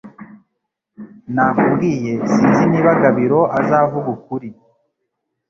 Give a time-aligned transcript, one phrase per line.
[1.33, 4.49] Nakubwiye sinzi niba Gabiro azavuga ukuri